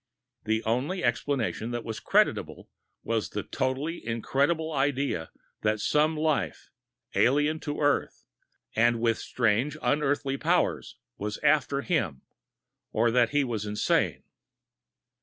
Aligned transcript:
The 0.45 0.63
only 0.63 1.03
explanation 1.03 1.69
that 1.69 1.83
was 1.83 1.99
credible 1.99 2.71
was 3.03 3.29
the 3.29 3.43
totally 3.43 4.03
incredible 4.03 4.73
idea 4.73 5.29
that 5.61 5.79
some 5.79 6.17
life, 6.17 6.71
alien 7.13 7.59
to 7.59 7.81
earth 7.81 8.25
and 8.75 8.99
with 8.99 9.19
strange 9.19 9.77
unearthly 9.79 10.37
powers, 10.37 10.95
was 11.19 11.37
after 11.43 11.81
him 11.81 12.23
or 12.91 13.11
that 13.11 13.29
he 13.29 13.43
was 13.43 13.67
insane. 13.67 14.23